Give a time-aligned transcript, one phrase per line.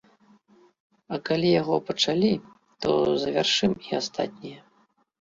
[1.15, 2.33] А калі яго пачалі,
[2.87, 2.91] то
[3.27, 4.61] завяршым і астатнія.